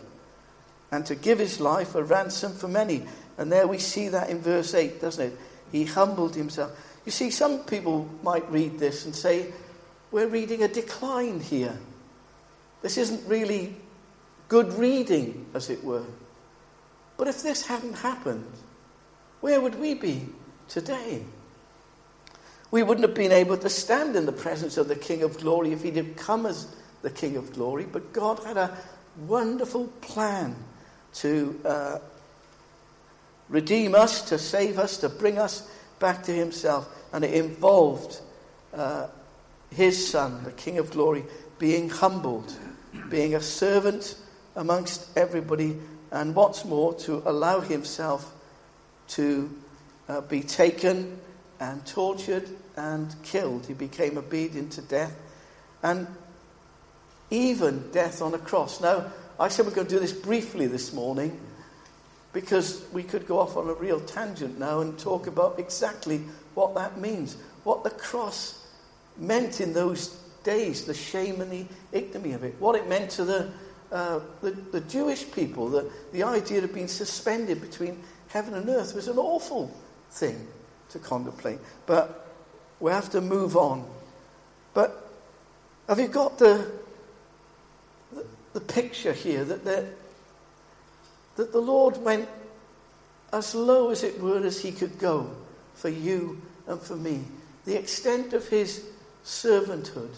and 0.92 1.04
to 1.06 1.14
give 1.14 1.38
his 1.38 1.58
life 1.58 1.94
a 1.94 2.04
ransom 2.04 2.52
for 2.52 2.68
many. 2.68 3.02
And 3.38 3.50
there 3.50 3.66
we 3.66 3.78
see 3.78 4.08
that 4.11 4.30
in 4.30 4.38
verse 4.38 4.75
8, 4.75 5.00
doesn't 5.00 5.32
it? 5.32 5.38
He 5.73 5.84
humbled 5.87 6.37
himself. 6.37 6.70
You 7.04 7.11
see, 7.11 7.30
some 7.30 7.61
people 7.61 8.08
might 8.23 8.49
read 8.50 8.78
this 8.78 9.06
and 9.06 9.14
say, 9.14 9.52
we're 10.12 10.28
reading 10.28 10.62
a 10.62 10.68
decline 10.68 11.40
here. 11.40 11.76
This 12.82 12.96
isn't 12.99 13.26
really 13.26 13.75
good 14.49 14.73
reading, 14.75 15.47
as 15.55 15.71
it 15.71 15.83
were. 15.83 16.05
But 17.17 17.29
if 17.29 17.43
this 17.43 17.67
hadn't 17.67 17.99
happened, 17.99 18.53
where 19.41 19.61
would 19.61 19.79
we 19.79 19.95
be 19.95 20.29
today. 20.69 21.23
We 22.71 22.83
wouldn't 22.83 23.07
have 23.07 23.15
been 23.15 23.33
able 23.33 23.57
to 23.59 23.69
stand 23.69 24.17
in 24.17 24.27
the 24.27 24.33
presence 24.33 24.77
of 24.77 24.89
the 24.89 24.97
King 24.97 25.23
of 25.23 25.39
Glory 25.39 25.73
if 25.73 25.83
he'd 25.83 25.97
have 25.97 26.17
come 26.17 26.47
as 26.47 26.75
the 27.03 27.11
King 27.11 27.37
of 27.37 27.53
Glory, 27.53 27.85
but 27.85 28.13
God 28.13 28.43
had 28.45 28.57
a 28.57 28.77
wonderful 29.27 29.87
plan 30.01 30.57
to 31.15 31.61
uh, 31.65 31.99
redeem 33.49 33.95
us, 33.95 34.23
to 34.23 34.39
save 34.39 34.79
us, 34.79 34.97
to 34.99 35.09
bring 35.09 35.39
us 35.39 35.69
back 36.01 36.25
to 36.25 36.33
himself. 36.33 36.89
And 37.13 37.25
it 37.25 37.35
involved 37.35 38.21
uh, 38.73 39.09
his 39.71 40.09
Son, 40.11 40.43
the 40.43 40.53
King 40.53 40.79
of 40.79 40.91
Glory, 40.91 41.25
being 41.59 41.89
humbled, 41.89 42.53
being 43.09 43.35
a 43.35 43.41
servant 43.41 44.17
amongst 44.56 45.16
everybody, 45.16 45.76
and 46.11 46.34
what's 46.34 46.64
more, 46.64 46.94
to 46.94 47.23
allow 47.26 47.61
himself 47.61 48.32
to 49.08 49.50
uh, 50.08 50.20
be 50.23 50.40
taken 50.40 51.18
and 51.61 51.84
tortured 51.87 52.49
and 52.76 53.14
killed. 53.23 53.66
He 53.66 53.75
became 53.75 54.18
obedient 54.18 54.73
to 54.73 54.82
death 54.82 55.14
and 55.82 56.06
even 57.30 57.90
death 57.90 58.23
on 58.23 58.34
a 58.34 58.38
cross. 58.38 58.80
Now, 58.80 59.11
I 59.38 59.49
said 59.49 59.66
we're 59.66 59.73
going 59.73 59.87
to 59.87 59.94
do 59.94 60.00
this 60.00 60.12
briefly 60.12 60.66
this 60.66 60.92
morning 60.92 61.38
because 62.32 62.84
we 62.92 63.02
could 63.02 63.26
go 63.26 63.38
off 63.38 63.56
on 63.56 63.68
a 63.68 63.75
real 63.75 64.00
tangent 64.00 64.58
now 64.58 64.80
and 64.80 64.99
talk 64.99 65.26
about 65.26 65.58
exactly 65.58 66.18
what 66.54 66.75
that 66.75 66.99
means, 66.99 67.37
what 67.64 67.84
the 67.84 67.90
cross 67.90 68.66
meant 69.16 69.61
in 69.61 69.73
those 69.73 70.08
days, 70.42 70.84
the 70.84 70.94
shame 70.94 71.40
and 71.40 71.50
the 71.50 71.66
ignominy 71.92 72.34
of 72.34 72.44
it, 72.44 72.54
what 72.58 72.76
it 72.76 72.88
meant 72.88 73.11
to 73.11 73.25
the, 73.25 73.50
uh, 73.95 74.21
the, 74.43 74.51
the, 74.51 74.81
Jewish 74.81 75.31
people, 75.31 75.69
the, 75.69 75.89
the 76.13 76.25
idea 76.25 76.65
of 76.65 76.75
being 76.75 76.89
suspended 76.89 77.61
between 77.61 78.03
heaven 78.27 78.55
and 78.55 78.69
earth 78.69 78.93
was 78.93 79.07
an 79.07 79.19
awful 79.19 79.73
thing 80.11 80.49
to 80.91 80.99
contemplate. 80.99 81.61
But 81.87 82.35
we 82.81 82.91
have 82.91 83.09
to 83.11 83.21
move 83.21 83.57
on. 83.57 83.87
But 84.75 85.11
have 85.89 86.01
you 86.01 86.09
got 86.09 86.39
the, 86.39 86.73
the, 88.13 88.27
the 88.55 88.61
picture 88.61 89.13
here 89.13 89.45
that, 89.45 89.65
the, 89.65 89.87
that 91.37 91.53
the 91.53 91.61
Lord 91.61 91.97
went 91.99 92.29
as 93.33 93.55
low 93.55 93.91
as 93.91 94.03
it 94.03 94.21
were 94.21 94.45
as 94.45 94.61
he 94.61 94.73
could 94.73 94.99
go 94.99 95.31
for 95.75 95.89
you 95.89 96.43
and 96.67 96.81
for 96.81 96.97
me? 96.97 97.23
The 97.65 97.79
extent 97.79 98.33
of 98.33 98.49
his 98.49 98.85
servanthood, 99.25 100.17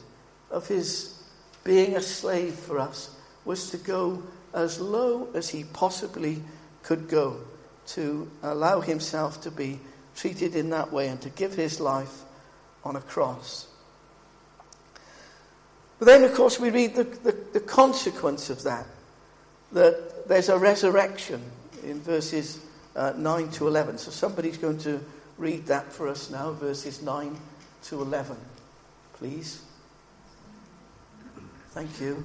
of 0.50 0.66
his 0.66 1.22
being 1.62 1.94
a 1.94 2.00
slave 2.00 2.54
for 2.54 2.78
us, 2.78 3.15
was 3.46 3.70
to 3.70 3.78
go 3.78 4.22
as 4.52 4.80
low 4.80 5.28
as 5.34 5.48
he 5.48 5.64
possibly 5.64 6.42
could 6.82 7.08
go 7.08 7.38
to 7.86 8.30
allow 8.42 8.80
himself 8.80 9.40
to 9.42 9.50
be 9.50 9.78
treated 10.14 10.54
in 10.56 10.70
that 10.70 10.92
way 10.92 11.08
and 11.08 11.20
to 11.22 11.30
give 11.30 11.54
his 11.54 11.80
life 11.80 12.22
on 12.84 12.96
a 12.96 13.00
cross. 13.00 13.68
But 15.98 16.06
then, 16.06 16.24
of 16.24 16.34
course, 16.34 16.60
we 16.60 16.70
read 16.70 16.94
the, 16.94 17.04
the, 17.04 17.32
the 17.54 17.60
consequence 17.60 18.50
of 18.50 18.62
that 18.64 18.86
that 19.72 20.28
there's 20.28 20.48
a 20.48 20.58
resurrection 20.58 21.42
in 21.84 22.00
verses 22.00 22.60
uh, 22.94 23.12
9 23.16 23.50
to 23.52 23.68
11. 23.68 23.98
So 23.98 24.10
somebody's 24.10 24.58
going 24.58 24.78
to 24.78 25.00
read 25.38 25.66
that 25.66 25.92
for 25.92 26.08
us 26.08 26.30
now, 26.30 26.52
verses 26.52 27.02
9 27.02 27.36
to 27.84 28.00
11, 28.02 28.36
please. 29.14 29.62
Thank 31.70 32.00
you. 32.00 32.24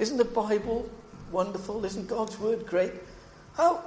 Isn't 0.00 0.16
the 0.16 0.24
Bible 0.24 0.88
wonderful? 1.30 1.84
Isn't 1.84 2.08
God's 2.08 2.38
word 2.40 2.64
great? 2.64 2.94
How, 3.54 3.84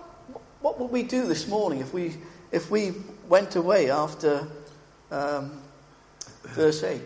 what 0.61 0.79
would 0.79 0.91
we 0.91 1.01
do 1.01 1.25
this 1.25 1.47
morning 1.47 1.79
if 1.79 1.91
we, 1.91 2.17
if 2.51 2.69
we 2.69 2.93
went 3.27 3.55
away 3.55 3.89
after 3.89 4.47
um, 5.09 5.59
verse 6.43 6.83
8? 6.83 7.01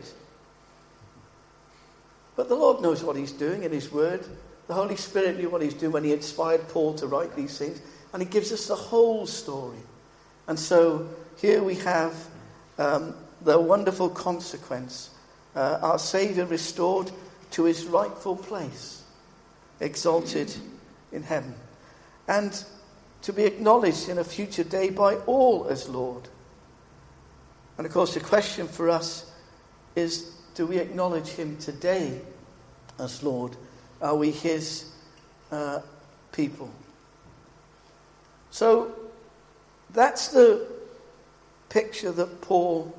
But 2.35 2.49
the 2.49 2.55
Lord 2.55 2.81
knows 2.81 3.01
what 3.01 3.15
He's 3.15 3.31
doing 3.31 3.63
in 3.63 3.71
His 3.71 3.89
Word. 3.93 4.25
The 4.67 4.73
Holy 4.73 4.97
Spirit 4.97 5.37
knew 5.37 5.49
what 5.49 5.61
He's 5.61 5.73
doing 5.73 5.93
when 5.93 6.03
He 6.03 6.11
inspired 6.11 6.67
Paul 6.67 6.93
to 6.95 7.07
write 7.07 7.33
these 7.33 7.57
things. 7.57 7.81
And 8.11 8.21
He 8.21 8.27
gives 8.27 8.51
us 8.51 8.67
the 8.67 8.75
whole 8.75 9.25
story. 9.25 9.79
And 10.47 10.59
so 10.59 11.07
here 11.37 11.63
we 11.63 11.75
have 11.75 12.13
um, 12.77 13.15
the 13.41 13.57
wonderful 13.57 14.09
consequence 14.09 15.11
uh, 15.55 15.79
our 15.81 15.97
Saviour 15.97 16.45
restored 16.45 17.09
to 17.57 17.63
His 17.63 17.87
rightful 17.87 18.35
place, 18.35 19.01
exalted 19.79 20.53
in 21.11 21.23
heaven 21.23 21.55
and 22.27 22.63
to 23.23 23.33
be 23.33 23.45
acknowledged 23.45 24.09
in 24.09 24.19
a 24.19 24.23
future 24.23 24.63
day 24.63 24.91
by 24.91 25.15
all 25.25 25.65
as 25.67 25.89
Lord. 25.89 26.29
And 27.79 27.87
of 27.87 27.91
course, 27.91 28.13
the 28.13 28.19
question 28.19 28.67
for 28.67 28.91
us 28.91 29.31
is 29.95 30.35
do 30.53 30.67
we 30.67 30.77
acknowledge 30.77 31.29
Him 31.29 31.57
today 31.57 32.21
as 32.99 33.23
Lord? 33.23 33.55
Are 34.03 34.15
we 34.15 34.29
His 34.29 34.91
uh, 35.51 35.79
people? 36.33 36.69
So 38.51 38.91
that's 39.93 40.27
the 40.27 40.67
picture 41.69 42.11
that 42.11 42.39
Paul 42.41 42.95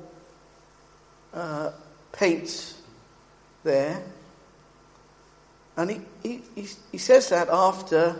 uh, 1.33 1.71
paints 2.11 2.81
there. 3.63 4.03
And 5.79 6.03
he, 6.23 6.41
he, 6.55 6.67
he 6.91 6.97
says 6.97 7.29
that 7.29 7.47
after 7.47 8.13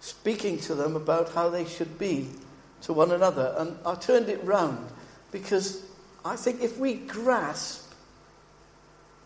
speaking 0.00 0.58
to 0.58 0.74
them 0.74 0.96
about 0.96 1.32
how 1.34 1.50
they 1.50 1.64
should 1.64 2.00
be 2.00 2.30
to 2.82 2.92
one 2.92 3.12
another. 3.12 3.54
And 3.56 3.78
I 3.86 3.94
turned 3.94 4.28
it 4.28 4.42
round 4.42 4.90
because 5.30 5.84
I 6.24 6.34
think 6.34 6.62
if 6.62 6.78
we 6.78 6.94
grasp 6.94 7.92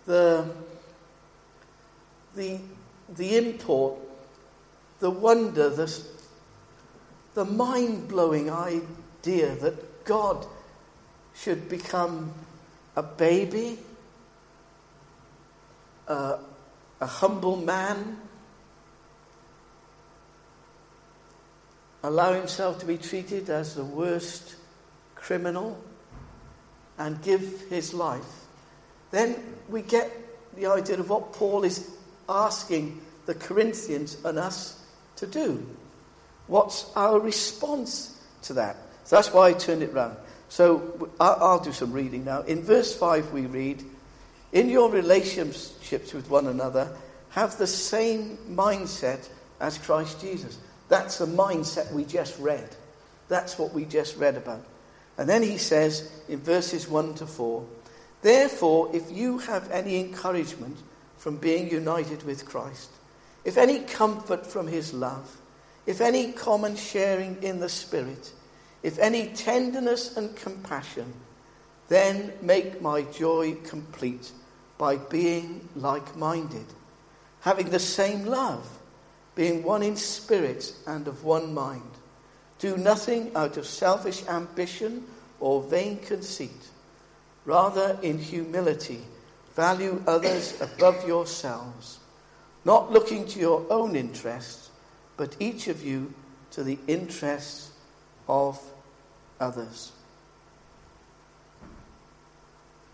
the, 0.05 0.47
the, 2.37 2.59
the 3.09 3.39
import, 3.39 3.99
the 5.01 5.09
wonder, 5.09 5.71
the, 5.71 6.03
the 7.33 7.47
mind 7.47 8.09
blowing 8.09 8.51
idea 8.51 9.55
that 9.55 10.05
God 10.05 10.45
should 11.35 11.71
become 11.71 12.35
a 12.95 13.03
baby, 13.03 13.79
a 16.13 17.07
humble 17.07 17.57
man, 17.57 18.19
allow 22.03 22.33
himself 22.33 22.79
to 22.81 22.87
be 22.87 22.99
treated 22.99 23.49
as 23.51 23.75
the 23.75 23.85
worst 23.85 24.57
criminal 25.15 25.79
and 26.99 27.23
give 27.23 27.69
his 27.69 27.95
life, 27.95 28.47
then 29.11 29.37
we 29.69 29.83
get 29.83 30.11
the 30.57 30.67
idea 30.67 30.99
of 30.99 31.09
what 31.09 31.33
Paul 31.33 31.65
is 31.65 31.91
asking 32.29 33.01
the 33.27 33.35
Corinthians 33.35 34.17
and 34.25 34.39
us 34.39 34.81
to 35.17 35.27
do. 35.27 35.67
What's 36.47 36.91
our 36.97 37.21
response 37.21 38.19
to 38.43 38.55
that? 38.55 38.77
So 39.05 39.17
that's 39.17 39.33
why 39.33 39.49
I 39.49 39.53
turned 39.53 39.83
it 39.83 39.93
round. 39.93 40.17
So 40.49 41.11
I'll 41.21 41.61
do 41.61 41.73
some 41.73 41.93
reading 41.93 42.25
now. 42.25 42.43
In 42.43 42.63
verse 42.63 42.95
5, 42.95 43.33
we 43.33 43.47
read, 43.47 43.85
In 44.53 44.69
your 44.69 44.91
relationships 44.91 46.13
with 46.13 46.29
one 46.29 46.47
another, 46.47 46.95
have 47.31 47.57
the 47.57 47.67
same 47.67 48.37
mindset 48.51 49.29
as 49.61 49.79
Christ 49.79 50.21
Jesus. 50.21 50.59
That's 50.89 51.19
the 51.19 51.27
mindset 51.27 51.91
we 51.93 52.05
just 52.05 52.39
read. 52.39 52.69
That's 53.29 53.59
what 53.59 53.73
we 53.73 53.87
just 53.87 54.19
read 54.19 54.37
about. 54.37 54.65
And 55.17 55.27
then 55.27 55.43
he 55.43 55.57
says 55.57 56.13
in 56.29 56.41
verses 56.41 56.87
1 56.87 57.15
to 57.15 57.27
4 57.27 57.67
Therefore, 58.21 58.91
if 58.95 59.11
you 59.11 59.39
have 59.39 59.71
any 59.71 59.99
encouragement 59.99 60.77
from 61.17 61.39
being 61.39 61.71
united 61.71 62.23
with 62.23 62.45
Christ, 62.45 62.91
if 63.45 63.57
any 63.57 63.81
comfort 63.81 64.47
from 64.47 64.69
his 64.69 64.93
love, 64.93 65.39
if 65.87 66.01
any 66.01 66.33
common 66.33 66.77
sharing 66.77 67.43
in 67.43 67.59
the 67.59 67.69
Spirit, 67.69 68.33
if 68.83 68.99
any 68.99 69.29
tenderness 69.29 70.17
and 70.17 70.37
compassion, 70.37 71.13
then 71.89 72.33
make 72.43 72.81
my 72.81 73.03
joy 73.03 73.57
complete 73.65 74.31
by 74.83 74.97
being 74.97 75.69
like 75.77 76.17
minded, 76.17 76.67
having 77.43 77.71
the 77.71 77.79
same 77.79 78.27
love 78.27 78.67
being 79.37 79.63
one 79.63 79.81
in 79.81 79.95
spirit 79.95 80.75
and 80.89 81.07
of 81.07 81.23
one 81.23 81.55
mind. 81.55 81.93
Do 82.59 82.77
nothing 82.77 83.31
out 83.37 83.57
of 83.57 83.65
selfish 83.65 84.27
ambition 84.27 85.05
or 85.39 85.63
vain 85.63 85.99
conceit. 85.99 86.67
Rather, 87.45 87.97
in 88.03 88.19
humility, 88.19 89.03
value 89.55 90.03
others 90.09 90.61
above 90.61 91.07
yourselves, 91.07 92.01
not 92.65 92.91
looking 92.91 93.25
to 93.29 93.39
your 93.39 93.65
own 93.71 93.95
interests, 93.95 94.69
but 95.17 95.37
each 95.39 95.69
of 95.69 95.85
you 95.85 96.13
to 96.51 96.65
the 96.65 96.77
interests 96.89 97.71
of 98.27 98.61
others. 99.39 99.93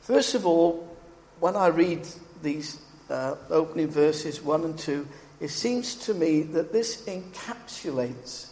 First 0.02 0.34
of 0.34 0.44
all, 0.44 0.97
when 1.40 1.56
I 1.56 1.68
read 1.68 2.06
these 2.42 2.80
uh, 3.10 3.36
opening 3.50 3.88
verses 3.88 4.42
1 4.42 4.64
and 4.64 4.78
2, 4.78 5.06
it 5.40 5.48
seems 5.48 5.94
to 6.06 6.14
me 6.14 6.42
that 6.42 6.72
this 6.72 7.02
encapsulates 7.06 8.50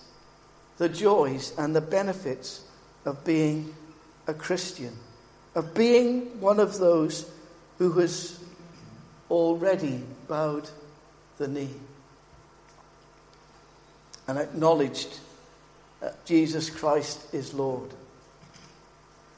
the 0.78 0.88
joys 0.88 1.52
and 1.58 1.74
the 1.74 1.80
benefits 1.80 2.64
of 3.04 3.24
being 3.24 3.74
a 4.26 4.34
Christian, 4.34 4.96
of 5.54 5.74
being 5.74 6.40
one 6.40 6.60
of 6.60 6.78
those 6.78 7.30
who 7.78 7.92
has 7.92 8.38
already 9.30 10.02
bowed 10.28 10.68
the 11.38 11.48
knee 11.48 11.74
and 14.28 14.38
acknowledged 14.38 15.18
that 16.00 16.24
Jesus 16.24 16.70
Christ 16.70 17.34
is 17.34 17.54
Lord. 17.54 17.90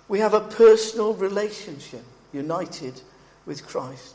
We 0.09 0.21
have 0.21 0.35
a 0.35 0.41
personal 0.41 1.15
relationship 1.15 2.05
united 2.33 3.01
with 3.49 3.67
Christ. 3.67 4.15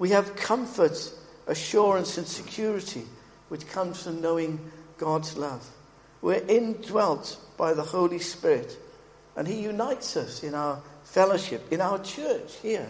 We 0.00 0.10
have 0.10 0.34
comfort, 0.34 0.98
assurance, 1.46 2.18
and 2.18 2.26
security 2.26 3.04
which 3.48 3.68
comes 3.68 4.02
from 4.02 4.20
knowing 4.20 4.58
God's 4.98 5.36
love. 5.36 5.64
We're 6.22 6.44
indwelt 6.48 7.38
by 7.56 7.74
the 7.74 7.82
Holy 7.82 8.18
Spirit, 8.18 8.76
and 9.36 9.46
He 9.46 9.60
unites 9.60 10.16
us 10.16 10.42
in 10.42 10.54
our 10.54 10.80
fellowship, 11.04 11.72
in 11.72 11.80
our 11.80 12.02
church 12.02 12.56
here. 12.62 12.88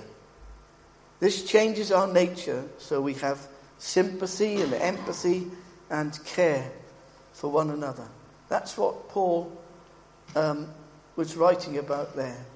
This 1.20 1.44
changes 1.44 1.92
our 1.92 2.10
nature 2.10 2.64
so 2.78 3.00
we 3.02 3.14
have 3.14 3.46
sympathy 3.78 4.62
and 4.62 4.72
empathy 4.72 5.48
and 5.90 6.18
care 6.24 6.70
for 7.32 7.50
one 7.50 7.70
another. 7.70 8.06
That's 8.48 8.78
what 8.78 9.08
Paul 9.08 9.52
um, 10.34 10.68
was 11.16 11.36
writing 11.36 11.78
about 11.78 12.14
there. 12.16 12.46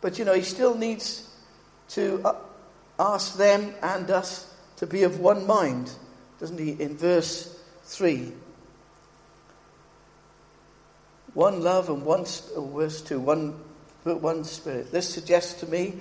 But 0.00 0.18
you 0.18 0.24
know, 0.24 0.34
he 0.34 0.42
still 0.42 0.74
needs 0.74 1.28
to 1.92 2.22
uh, 2.24 2.36
ask 2.98 3.36
them 3.36 3.74
and 3.82 4.10
us 4.10 4.52
to 4.76 4.86
be 4.86 5.02
of 5.02 5.20
one 5.20 5.46
mind, 5.46 5.90
doesn't 6.40 6.58
he, 6.58 6.70
in 6.72 6.96
verse 6.96 7.58
3? 7.84 8.32
One 11.34 11.62
love 11.62 11.88
and 11.88 12.04
one, 12.04 12.24
oh, 12.56 12.72
verse 12.74 13.00
2, 13.02 13.20
one, 13.20 13.58
one 14.04 14.44
spirit. 14.44 14.92
This 14.92 15.08
suggests 15.08 15.60
to 15.60 15.66
me 15.66 15.94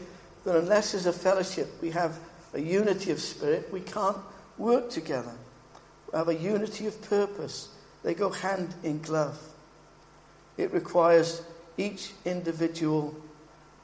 that 0.44 0.56
unless 0.56 0.92
there's 0.92 1.06
a 1.06 1.14
fellowship, 1.14 1.70
we 1.82 1.92
have 1.92 2.20
a 2.54 2.60
unity 2.60 3.12
of 3.12 3.20
spirit, 3.20 3.72
we 3.72 3.82
can't 3.82 4.18
work 4.58 4.90
together. 4.90 5.34
We 6.12 6.18
have 6.18 6.28
a 6.28 6.36
unity 6.36 6.88
of 6.88 7.02
purpose. 7.04 7.70
They 8.04 8.14
go 8.14 8.30
hand 8.30 8.74
in 8.84 9.02
glove. 9.02 9.40
It 10.58 10.74
requires 10.74 11.42
each 11.78 12.12
individual 12.26 13.16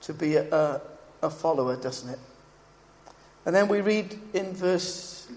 to 0.02 0.14
be 0.14 0.36
a, 0.36 0.82
a 1.22 1.30
follower, 1.30 1.76
doesn't 1.76 2.10
it? 2.10 2.20
And 3.46 3.56
then 3.56 3.68
we 3.68 3.82
read 3.82 4.20
in 4.34 4.54
verse, 4.54 5.28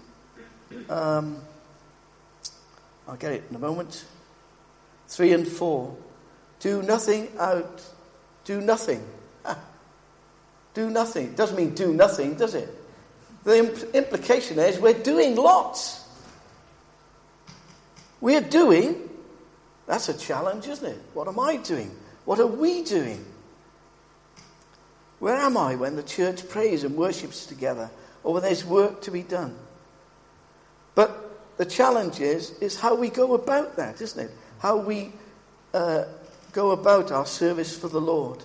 um, 0.89 1.41
I'll 3.07 3.15
get 3.15 3.31
it 3.31 3.43
in 3.49 3.55
a 3.55 3.59
moment, 3.59 4.05
3 5.07 5.33
and 5.33 5.47
4. 5.47 5.95
Do 6.59 6.81
nothing 6.83 7.29
out, 7.39 7.83
do 8.43 8.61
nothing. 8.61 9.05
do 10.73 10.89
nothing. 10.89 11.27
It 11.27 11.35
doesn't 11.35 11.57
mean 11.57 11.73
do 11.73 11.93
nothing, 11.93 12.35
does 12.35 12.53
it? 12.53 12.69
The 13.43 13.57
imp- 13.57 13.95
implication 13.95 14.59
is 14.59 14.79
we're 14.79 14.93
doing 14.93 15.35
lots. 15.35 16.05
We're 18.19 18.41
doing, 18.41 19.09
that's 19.87 20.09
a 20.09 20.17
challenge, 20.17 20.67
isn't 20.67 20.85
it? 20.85 21.01
What 21.13 21.27
am 21.27 21.39
I 21.39 21.57
doing? 21.57 21.91
What 22.25 22.39
are 22.39 22.47
we 22.47 22.83
doing? 22.83 23.25
Where 25.21 25.37
am 25.37 25.55
I 25.55 25.75
when 25.75 25.95
the 25.97 26.03
church 26.03 26.49
prays 26.49 26.83
and 26.83 26.95
worships 26.95 27.45
together 27.45 27.91
or 28.23 28.33
when 28.33 28.41
there's 28.41 28.65
work 28.65 29.03
to 29.03 29.11
be 29.11 29.21
done? 29.21 29.55
But 30.95 31.57
the 31.57 31.65
challenge 31.65 32.19
is, 32.19 32.57
is 32.57 32.79
how 32.79 32.95
we 32.95 33.09
go 33.09 33.35
about 33.35 33.75
that, 33.75 34.01
isn't 34.01 34.19
it? 34.19 34.31
How 34.57 34.77
we 34.77 35.11
uh, 35.75 36.05
go 36.53 36.71
about 36.71 37.11
our 37.11 37.27
service 37.27 37.77
for 37.77 37.87
the 37.87 38.01
Lord. 38.01 38.43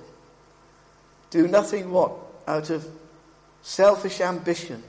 Do 1.30 1.48
nothing 1.48 1.90
what? 1.90 2.12
Out 2.46 2.68
of 2.68 2.86
selfish 3.62 4.20
ambition 4.20 4.82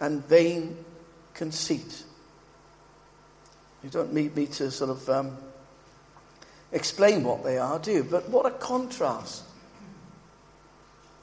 and 0.00 0.26
vain 0.26 0.76
conceit. 1.34 2.02
You 3.84 3.90
don't 3.90 4.12
need 4.12 4.34
me 4.34 4.46
to 4.46 4.72
sort 4.72 4.90
of 4.90 5.08
um, 5.08 5.36
explain 6.72 7.22
what 7.22 7.44
they 7.44 7.58
are, 7.58 7.78
do 7.78 7.92
you? 7.92 8.02
But 8.02 8.28
what 8.28 8.44
a 8.44 8.50
contrast 8.50 9.44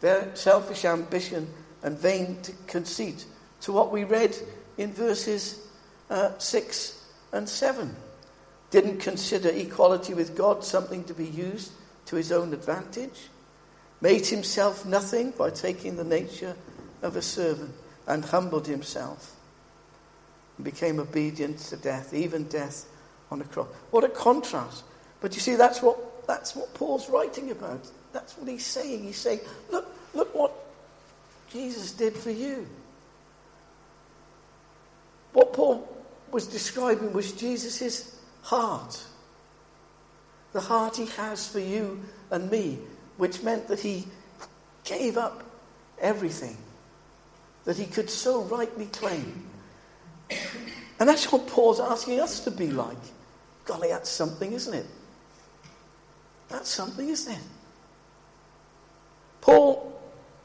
their 0.02 0.36
selfish 0.36 0.86
ambition 0.86 1.48
and 1.84 1.98
vain 1.98 2.38
conceit 2.68 3.26
to 3.62 3.72
what 3.72 3.92
we 3.92 4.04
read 4.04 4.36
in 4.78 4.92
verses 4.92 5.68
uh, 6.10 6.38
6 6.38 7.04
and 7.32 7.48
7. 7.48 7.96
Didn't 8.72 9.00
consider 9.00 9.50
equality 9.50 10.14
with 10.14 10.36
God 10.36 10.64
something 10.64 11.04
to 11.06 11.14
be 11.14 11.26
used 11.26 11.72
to 12.08 12.16
his 12.16 12.32
own 12.32 12.54
advantage. 12.54 13.30
Made 14.02 14.26
himself 14.26 14.86
nothing 14.86 15.32
by 15.32 15.50
taking 15.50 15.96
the 15.96 16.04
nature 16.04 16.56
of 17.02 17.16
a 17.16 17.22
servant 17.22 17.74
and 18.08 18.26
humbled 18.26 18.68
himself 18.68 19.36
and 20.58 20.66
became 20.66 21.00
obedient 21.00 21.60
to 21.60 21.78
death, 21.78 22.14
even 22.14 22.46
death 22.46 22.86
on 23.32 23.42
a 23.42 23.46
cross. 23.46 23.68
What 23.92 24.04
a 24.04 24.10
contrast. 24.10 24.84
But 25.22 25.34
you 25.34 25.42
see, 25.42 25.56
that's 25.56 25.82
what, 25.82 26.28
that's 26.28 26.56
what 26.56 26.74
Paul's 26.74 27.10
writing 27.10 27.52
about. 27.52 27.90
That's 28.16 28.38
what 28.38 28.48
he's 28.48 28.66
saying. 28.66 29.04
He's 29.04 29.18
saying, 29.18 29.42
look, 29.70 29.94
look 30.14 30.34
what 30.34 30.54
Jesus 31.50 31.92
did 31.92 32.16
for 32.16 32.32
you. 32.32 32.66
What 35.34 35.52
Paul 35.52 35.86
was 36.32 36.48
describing 36.48 37.12
was 37.12 37.34
Jesus' 37.34 38.18
heart. 38.42 39.04
The 40.54 40.62
heart 40.62 40.96
he 40.96 41.08
has 41.08 41.46
for 41.46 41.60
you 41.60 42.06
and 42.32 42.50
me, 42.50 42.80
which 43.18 43.44
meant 43.44 43.68
that 43.68 43.82
he 43.82 44.08
gave 44.86 45.18
up 45.18 45.44
everything 46.00 46.56
that 47.66 47.76
he 47.76 47.86
could 47.86 48.10
so 48.10 48.44
rightly 48.44 48.86
claim. 48.86 49.46
And 51.02 51.10
that's 51.10 51.34
what 51.34 51.48
Paul's 51.48 51.82
asking 51.82 52.22
us 52.22 52.40
to 52.46 52.52
be 52.52 52.72
like. 52.72 52.96
Golly, 53.66 53.90
that's 53.90 54.10
something, 54.10 54.54
isn't 54.54 54.74
it? 54.74 54.86
That's 56.48 56.70
something, 56.70 57.10
isn't 57.10 57.34
it? 57.34 57.42
Paul, 59.46 59.94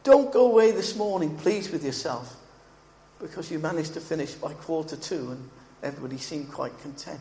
don't 0.03 0.31
go 0.31 0.51
away 0.51 0.73
this 0.73 0.95
morning 0.95 1.35
pleased 1.39 1.73
with 1.73 1.83
yourself 1.83 2.37
because 3.19 3.51
you 3.51 3.59
managed 3.59 3.95
to 3.95 4.01
finish 4.01 4.35
by 4.35 4.53
quarter 4.53 4.95
to 4.95 5.31
and 5.31 5.49
everybody 5.83 6.19
seemed 6.19 6.53
quite 6.53 6.79
content. 6.83 7.19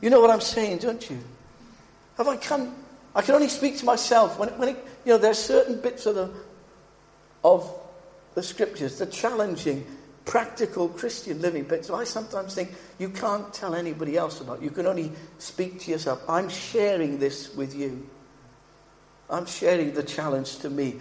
you 0.00 0.10
know 0.10 0.20
what 0.20 0.30
I'm 0.30 0.40
saying, 0.40 0.78
don't 0.78 1.08
you? 1.08 1.20
Have 2.16 2.26
I 2.26 2.36
come? 2.38 2.74
I 3.14 3.22
can 3.22 3.36
only 3.36 3.46
speak 3.46 3.78
to 3.78 3.84
myself. 3.84 4.36
When, 4.36 4.48
when 4.58 4.70
it, 4.70 4.84
you 5.04 5.12
know, 5.12 5.18
there 5.18 5.30
are 5.30 5.34
certain 5.34 5.80
bits 5.80 6.06
of 6.06 6.16
the, 6.16 6.30
of 7.44 7.72
the 8.34 8.42
scriptures, 8.42 8.98
the 8.98 9.06
challenging, 9.06 9.86
practical 10.24 10.88
Christian 10.88 11.40
living 11.40 11.62
bits. 11.62 11.88
I 11.88 12.02
sometimes 12.02 12.56
think 12.56 12.72
you 12.98 13.10
can't 13.10 13.54
tell 13.54 13.76
anybody 13.76 14.16
else 14.16 14.40
about. 14.40 14.60
You 14.60 14.70
can 14.70 14.86
only 14.86 15.12
speak 15.38 15.78
to 15.82 15.92
yourself. 15.92 16.20
I'm 16.28 16.48
sharing 16.48 17.20
this 17.20 17.54
with 17.54 17.76
you. 17.76 18.08
I'm 19.30 19.46
sharing 19.46 19.94
the 19.94 20.02
challenge 20.02 20.58
to 20.58 20.70
me. 20.70 20.96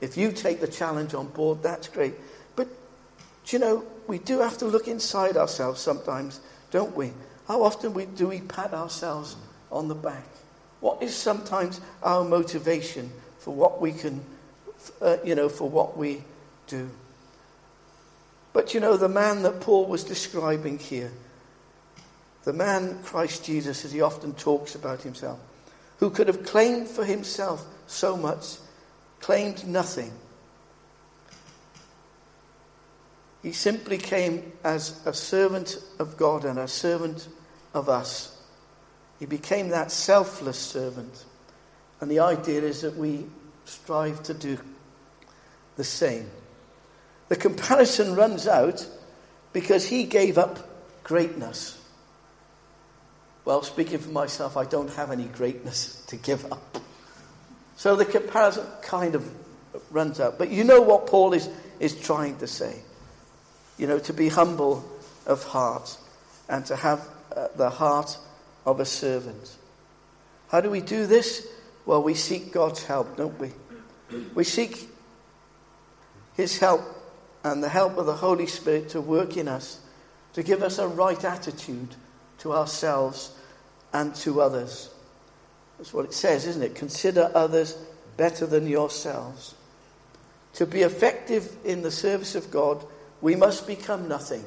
If 0.00 0.16
you 0.16 0.32
take 0.32 0.60
the 0.60 0.68
challenge 0.68 1.14
on 1.14 1.28
board, 1.28 1.62
that's 1.62 1.88
great. 1.88 2.14
But, 2.54 2.68
you 3.46 3.58
know, 3.58 3.84
we 4.06 4.18
do 4.18 4.40
have 4.40 4.58
to 4.58 4.66
look 4.66 4.86
inside 4.86 5.36
ourselves 5.36 5.80
sometimes, 5.80 6.40
don't 6.70 6.94
we? 6.94 7.12
How 7.48 7.62
often 7.62 7.94
we, 7.94 8.06
do 8.06 8.28
we 8.28 8.40
pat 8.40 8.74
ourselves 8.74 9.36
on 9.72 9.88
the 9.88 9.94
back? 9.94 10.26
What 10.80 11.02
is 11.02 11.14
sometimes 11.14 11.80
our 12.02 12.24
motivation 12.24 13.10
for 13.38 13.54
what 13.54 13.80
we 13.80 13.92
can, 13.92 14.22
uh, 15.00 15.16
you 15.24 15.34
know, 15.34 15.48
for 15.48 15.68
what 15.68 15.96
we 15.96 16.22
do? 16.66 16.90
But, 18.52 18.74
you 18.74 18.80
know, 18.80 18.96
the 18.96 19.08
man 19.08 19.42
that 19.42 19.60
Paul 19.60 19.86
was 19.86 20.04
describing 20.04 20.78
here, 20.78 21.12
the 22.44 22.52
man 22.52 23.02
Christ 23.02 23.44
Jesus, 23.44 23.84
as 23.84 23.92
he 23.92 24.00
often 24.00 24.34
talks 24.34 24.74
about 24.74 25.02
himself, 25.02 25.38
who 26.00 26.10
could 26.10 26.26
have 26.26 26.44
claimed 26.44 26.88
for 26.88 27.04
himself 27.04 27.64
so 27.86 28.16
much, 28.16 28.56
claimed 29.20 29.66
nothing. 29.66 30.10
He 33.42 33.52
simply 33.52 33.98
came 33.98 34.52
as 34.64 35.00
a 35.06 35.12
servant 35.12 35.78
of 35.98 36.16
God 36.16 36.44
and 36.44 36.58
a 36.58 36.68
servant 36.68 37.28
of 37.72 37.88
us. 37.88 38.36
He 39.18 39.26
became 39.26 39.68
that 39.68 39.90
selfless 39.90 40.58
servant. 40.58 41.24
And 42.00 42.10
the 42.10 42.20
idea 42.20 42.62
is 42.62 42.80
that 42.80 42.96
we 42.96 43.26
strive 43.66 44.22
to 44.24 44.34
do 44.34 44.58
the 45.76 45.84
same. 45.84 46.30
The 47.28 47.36
comparison 47.36 48.14
runs 48.14 48.46
out 48.46 48.86
because 49.52 49.86
he 49.86 50.04
gave 50.04 50.38
up 50.38 50.58
greatness. 51.04 51.79
Well, 53.44 53.62
speaking 53.62 53.98
for 53.98 54.10
myself, 54.10 54.56
I 54.56 54.64
don't 54.64 54.92
have 54.94 55.10
any 55.10 55.24
greatness 55.24 56.04
to 56.08 56.16
give 56.16 56.50
up. 56.52 56.78
So 57.76 57.96
the 57.96 58.04
comparison 58.04 58.66
kind 58.82 59.14
of 59.14 59.30
runs 59.90 60.20
out. 60.20 60.38
But 60.38 60.50
you 60.50 60.64
know 60.64 60.82
what 60.82 61.06
Paul 61.06 61.32
is, 61.32 61.48
is 61.78 61.98
trying 61.98 62.36
to 62.38 62.46
say. 62.46 62.76
You 63.78 63.86
know, 63.86 63.98
to 64.00 64.12
be 64.12 64.28
humble 64.28 64.84
of 65.26 65.42
heart 65.44 65.96
and 66.48 66.66
to 66.66 66.76
have 66.76 67.08
uh, 67.34 67.48
the 67.56 67.70
heart 67.70 68.18
of 68.66 68.80
a 68.80 68.84
servant. 68.84 69.56
How 70.48 70.60
do 70.60 70.68
we 70.68 70.80
do 70.80 71.06
this? 71.06 71.46
Well, 71.86 72.02
we 72.02 72.14
seek 72.14 72.52
God's 72.52 72.84
help, 72.84 73.16
don't 73.16 73.38
we? 73.38 73.52
We 74.34 74.44
seek 74.44 74.90
His 76.34 76.58
help 76.58 76.82
and 77.44 77.62
the 77.62 77.68
help 77.68 77.96
of 77.96 78.06
the 78.06 78.16
Holy 78.16 78.46
Spirit 78.46 78.90
to 78.90 79.00
work 79.00 79.36
in 79.36 79.48
us, 79.48 79.80
to 80.34 80.42
give 80.42 80.62
us 80.62 80.78
a 80.78 80.86
right 80.86 81.24
attitude 81.24 81.94
to 82.40 82.52
ourselves 82.52 83.32
and 83.92 84.14
to 84.16 84.40
others. 84.40 84.90
That's 85.78 85.94
what 85.94 86.04
it 86.04 86.14
says, 86.14 86.46
isn't 86.46 86.62
it? 86.62 86.74
Consider 86.74 87.30
others 87.34 87.76
better 88.16 88.46
than 88.46 88.66
yourselves. 88.66 89.54
To 90.54 90.66
be 90.66 90.82
effective 90.82 91.56
in 91.64 91.82
the 91.82 91.90
service 91.90 92.34
of 92.34 92.50
God, 92.50 92.84
we 93.20 93.36
must 93.36 93.66
become 93.66 94.08
nothing, 94.08 94.44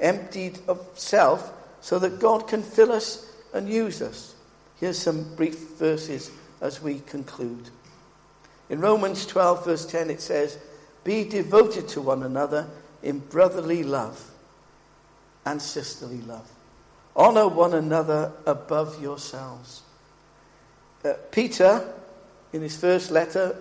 emptied 0.00 0.58
of 0.68 0.86
self, 0.94 1.52
so 1.80 1.98
that 1.98 2.20
God 2.20 2.46
can 2.46 2.62
fill 2.62 2.92
us 2.92 3.32
and 3.54 3.68
use 3.68 4.02
us. 4.02 4.34
Here's 4.78 4.98
some 4.98 5.34
brief 5.34 5.58
verses 5.78 6.30
as 6.60 6.82
we 6.82 7.00
conclude. 7.00 7.70
In 8.68 8.80
Romans 8.80 9.26
12, 9.26 9.64
verse 9.64 9.86
10, 9.86 10.10
it 10.10 10.20
says, 10.20 10.58
Be 11.04 11.24
devoted 11.24 11.88
to 11.88 12.00
one 12.00 12.22
another 12.22 12.68
in 13.02 13.18
brotherly 13.18 13.82
love 13.82 14.30
and 15.44 15.60
sisterly 15.60 16.20
love. 16.22 16.48
Honor 17.16 17.48
one 17.48 17.74
another 17.74 18.32
above 18.46 19.00
yourselves. 19.02 19.82
Uh, 21.04 21.14
Peter, 21.30 21.92
in 22.52 22.62
his 22.62 22.76
first 22.76 23.10
letter, 23.10 23.56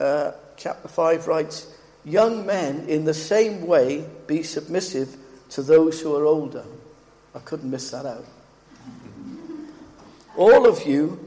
uh, 0.00 0.32
chapter 0.56 0.88
5, 0.88 1.26
writes, 1.28 1.72
Young 2.04 2.46
men, 2.46 2.88
in 2.88 3.04
the 3.04 3.14
same 3.14 3.66
way, 3.66 4.04
be 4.26 4.42
submissive 4.42 5.16
to 5.50 5.62
those 5.62 6.00
who 6.00 6.14
are 6.16 6.24
older. 6.24 6.64
I 7.34 7.38
couldn't 7.40 7.70
miss 7.70 7.90
that 7.90 8.06
out. 8.06 8.24
All 10.36 10.66
of 10.66 10.86
you, 10.86 11.26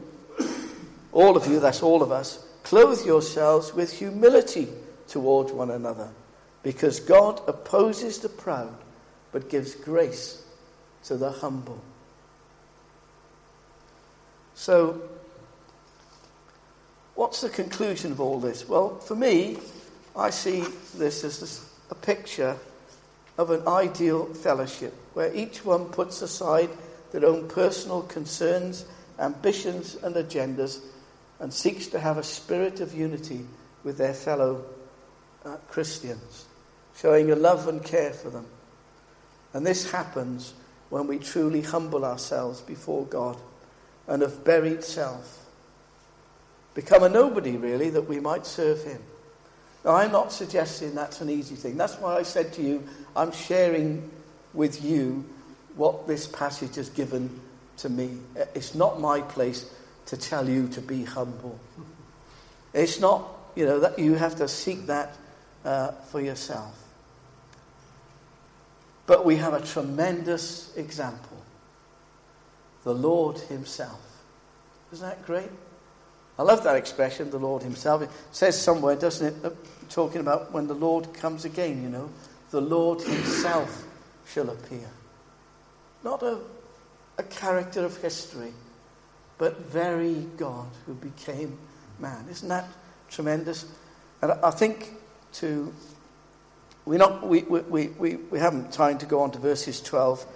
all 1.12 1.36
of 1.36 1.48
you, 1.48 1.58
that's 1.58 1.82
all 1.82 2.02
of 2.02 2.12
us, 2.12 2.46
clothe 2.62 3.04
yourselves 3.04 3.74
with 3.74 3.92
humility 3.92 4.68
toward 5.08 5.50
one 5.50 5.72
another, 5.72 6.08
because 6.62 7.00
God 7.00 7.40
opposes 7.48 8.20
the 8.20 8.28
proud, 8.28 8.76
but 9.32 9.50
gives 9.50 9.74
grace 9.74 10.44
to 11.04 11.16
the 11.16 11.30
humble. 11.30 11.82
So, 14.54 15.00
what's 17.14 17.40
the 17.40 17.48
conclusion 17.48 18.12
of 18.12 18.20
all 18.20 18.40
this? 18.40 18.68
Well, 18.68 18.98
for 18.98 19.16
me, 19.16 19.58
I 20.14 20.30
see 20.30 20.64
this 20.94 21.24
as 21.24 21.64
a 21.90 21.94
picture 21.94 22.56
of 23.38 23.50
an 23.50 23.66
ideal 23.66 24.26
fellowship 24.34 24.92
where 25.14 25.34
each 25.34 25.64
one 25.64 25.86
puts 25.86 26.20
aside 26.20 26.68
their 27.12 27.24
own 27.24 27.48
personal 27.48 28.02
concerns, 28.02 28.84
ambitions, 29.18 29.96
and 30.02 30.14
agendas 30.14 30.80
and 31.40 31.52
seeks 31.52 31.86
to 31.88 31.98
have 31.98 32.18
a 32.18 32.22
spirit 32.22 32.80
of 32.80 32.94
unity 32.94 33.46
with 33.82 33.96
their 33.96 34.14
fellow 34.14 34.64
uh, 35.44 35.56
Christians, 35.68 36.44
showing 36.96 37.30
a 37.30 37.34
love 37.36 37.66
and 37.66 37.82
care 37.82 38.12
for 38.12 38.28
them. 38.28 38.46
And 39.54 39.66
this 39.66 39.90
happens 39.90 40.52
when 40.90 41.06
we 41.06 41.18
truly 41.18 41.62
humble 41.62 42.04
ourselves 42.04 42.60
before 42.60 43.06
God 43.06 43.36
and 44.06 44.22
have 44.22 44.44
buried 44.44 44.84
self. 44.84 45.46
Become 46.74 47.04
a 47.04 47.08
nobody, 47.08 47.56
really, 47.56 47.90
that 47.90 48.02
we 48.02 48.20
might 48.20 48.44
serve 48.44 48.82
Him. 48.84 49.00
Now, 49.84 49.92
I'm 49.92 50.12
not 50.12 50.32
suggesting 50.32 50.94
that's 50.94 51.20
an 51.20 51.30
easy 51.30 51.54
thing. 51.54 51.76
That's 51.76 51.94
why 51.96 52.16
I 52.16 52.22
said 52.22 52.52
to 52.54 52.62
you, 52.62 52.86
I'm 53.16 53.32
sharing 53.32 54.10
with 54.52 54.84
you 54.84 55.24
what 55.76 56.06
this 56.06 56.26
passage 56.26 56.76
has 56.76 56.90
given 56.90 57.40
to 57.78 57.88
me. 57.88 58.18
It's 58.54 58.74
not 58.74 59.00
my 59.00 59.20
place 59.22 59.72
to 60.06 60.16
tell 60.16 60.48
you 60.48 60.68
to 60.68 60.80
be 60.80 61.04
humble. 61.04 61.58
It's 62.74 63.00
not, 63.00 63.28
you 63.54 63.64
know, 63.64 63.80
that 63.80 63.98
you 63.98 64.14
have 64.14 64.36
to 64.36 64.48
seek 64.48 64.86
that 64.86 65.16
uh, 65.64 65.92
for 66.10 66.20
yourself. 66.20 66.76
But 69.10 69.24
we 69.24 69.38
have 69.38 69.54
a 69.54 69.60
tremendous 69.60 70.72
example 70.76 71.36
the 72.84 72.94
Lord 72.94 73.38
Himself. 73.38 74.00
Isn't 74.92 75.04
that 75.04 75.26
great? 75.26 75.50
I 76.38 76.44
love 76.44 76.62
that 76.62 76.76
expression, 76.76 77.28
the 77.28 77.36
Lord 77.40 77.64
Himself. 77.64 78.02
It 78.02 78.10
says 78.30 78.56
somewhere, 78.56 78.94
doesn't 78.94 79.26
it, 79.26 79.44
uh, 79.44 79.50
talking 79.88 80.20
about 80.20 80.52
when 80.52 80.68
the 80.68 80.76
Lord 80.76 81.12
comes 81.12 81.44
again, 81.44 81.82
you 81.82 81.88
know, 81.88 82.08
the 82.52 82.60
Lord 82.60 83.00
Himself 83.02 83.84
shall 84.28 84.48
appear. 84.48 84.88
Not 86.04 86.22
a, 86.22 86.38
a 87.18 87.24
character 87.24 87.84
of 87.84 87.96
history, 87.96 88.52
but 89.38 89.58
very 89.58 90.24
God 90.36 90.68
who 90.86 90.94
became 90.94 91.58
man. 91.98 92.26
Isn't 92.30 92.48
that 92.48 92.68
tremendous? 93.08 93.66
And 94.22 94.30
I 94.30 94.52
think 94.52 94.92
to 95.32 95.74
we're 96.84 96.98
not, 96.98 97.26
we, 97.26 97.42
we, 97.42 97.88
we, 97.88 98.16
we 98.16 98.38
haven't 98.38 98.72
time 98.72 98.98
to 98.98 99.06
go 99.06 99.20
on 99.20 99.30
to 99.32 99.38
verses 99.38 99.80
12 99.80 100.26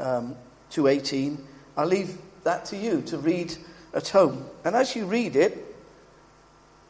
um, 0.00 0.36
to 0.70 0.88
18. 0.88 1.38
I'll 1.76 1.86
leave 1.86 2.18
that 2.42 2.64
to 2.66 2.76
you 2.76 3.02
to 3.02 3.18
read 3.18 3.54
at 3.92 4.08
home. 4.08 4.44
And 4.64 4.74
as 4.74 4.94
you 4.96 5.06
read 5.06 5.36
it 5.36 5.64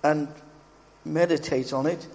and 0.02 0.28
meditate 1.04 1.72
on 1.72 1.86
it, 1.86 2.06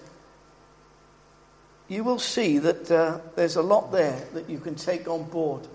you 1.88 2.04
will 2.04 2.19
see 2.19 2.60
that 2.60 2.91
uh, 2.91 3.19
there's 3.36 3.56
a 3.56 3.62
lot 3.62 3.91
there 3.91 4.28
that 4.34 4.49
you 4.49 4.60
can 4.60 4.75
take 4.75 5.08
on 5.08 5.23
board 5.23 5.67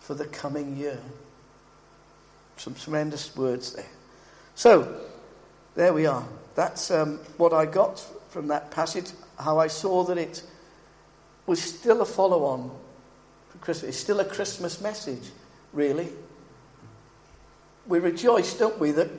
for 0.00 0.14
the 0.14 0.26
coming 0.26 0.76
year. 0.76 0.98
Some 2.58 2.74
tremendous 2.74 3.34
words 3.36 3.72
there. 3.72 3.86
So, 4.54 5.00
there 5.74 5.92
we 5.92 6.06
are. 6.06 6.26
That's 6.54 6.90
um, 6.90 7.18
what 7.36 7.52
I 7.52 7.66
got 7.66 8.04
from 8.30 8.48
that 8.48 8.70
passage, 8.70 9.10
how 9.38 9.58
I 9.58 9.66
saw 9.66 10.04
that 10.04 10.18
it 10.18 10.42
was 11.46 11.62
still 11.62 12.00
a 12.00 12.06
follow 12.06 12.44
on. 12.44 12.70
It's 13.68 13.96
still 13.96 14.20
a 14.20 14.24
Christmas 14.24 14.80
message, 14.80 15.30
really. 15.72 16.08
We 17.86 17.98
rejoice, 17.98 18.54
don't 18.54 18.78
we, 18.78 18.90
that, 18.92 19.10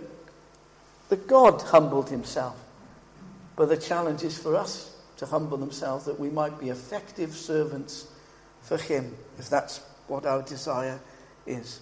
that 1.10 1.28
God 1.28 1.62
humbled 1.62 2.10
himself. 2.10 2.58
But 3.56 3.70
the 3.70 3.78
challenge 3.78 4.24
is 4.24 4.38
for 4.38 4.56
us 4.56 4.96
to 5.18 5.26
humble 5.26 5.58
themselves 5.58 6.06
that 6.06 6.20
we 6.20 6.30
might 6.30 6.60
be 6.60 6.70
effective 6.70 7.34
servants 7.34 8.08
for 8.62 8.78
Him, 8.78 9.16
if 9.38 9.50
that's 9.50 9.80
what 10.08 10.26
our 10.26 10.42
desire 10.44 11.00
is. 11.46 11.82